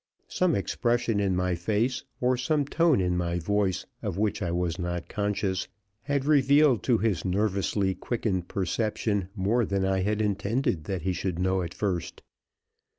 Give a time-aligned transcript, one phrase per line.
[0.29, 4.79] Some expression in my face, or some tone in my voice, of which I was
[4.79, 5.67] not conscious,
[6.01, 11.37] had revealed to his nervously quickened perception more than I had intended that he should
[11.37, 12.23] know at first.